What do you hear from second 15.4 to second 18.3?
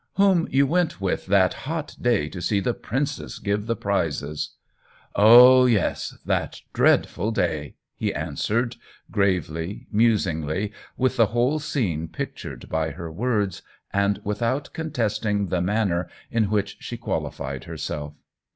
the manner in which she quali fied herself.